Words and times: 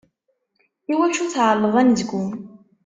Iwacu 0.91 1.25
tɛelleḍ 1.33 1.75
anezgum? 1.81 2.29